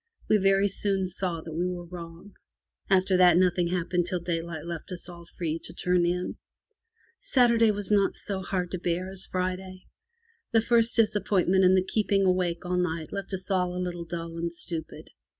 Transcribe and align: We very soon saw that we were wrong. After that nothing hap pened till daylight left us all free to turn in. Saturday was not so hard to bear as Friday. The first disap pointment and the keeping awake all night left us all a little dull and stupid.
We 0.27 0.37
very 0.37 0.67
soon 0.67 1.05
saw 1.05 1.41
that 1.41 1.53
we 1.53 1.67
were 1.67 1.85
wrong. 1.85 2.33
After 2.89 3.15
that 3.17 3.37
nothing 3.37 3.67
hap 3.67 3.89
pened 3.89 4.07
till 4.09 4.19
daylight 4.19 4.65
left 4.65 4.91
us 4.91 5.07
all 5.07 5.25
free 5.37 5.59
to 5.65 5.75
turn 5.75 6.07
in. 6.07 6.37
Saturday 7.19 7.69
was 7.69 7.91
not 7.91 8.15
so 8.15 8.41
hard 8.41 8.71
to 8.71 8.79
bear 8.79 9.11
as 9.11 9.27
Friday. 9.27 9.83
The 10.53 10.61
first 10.61 10.97
disap 10.97 11.27
pointment 11.27 11.63
and 11.63 11.77
the 11.77 11.83
keeping 11.85 12.25
awake 12.25 12.65
all 12.65 12.77
night 12.77 13.13
left 13.13 13.31
us 13.35 13.51
all 13.51 13.75
a 13.75 13.77
little 13.77 14.05
dull 14.05 14.37
and 14.39 14.51
stupid. 14.51 15.11